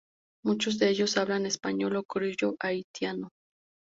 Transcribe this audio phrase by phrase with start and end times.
[0.43, 3.29] Muchos de ellos hablan español o criollo haitiano.